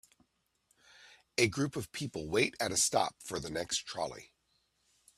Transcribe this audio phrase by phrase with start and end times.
[1.37, 4.31] A group of people wait at a stop for the next trolley